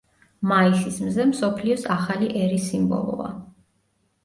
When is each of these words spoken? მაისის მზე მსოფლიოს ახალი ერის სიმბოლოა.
მაისის 0.51 0.97
მზე 1.09 1.25
მსოფლიოს 1.33 1.85
ახალი 1.97 2.33
ერის 2.41 2.67
სიმბოლოა. 2.73 3.31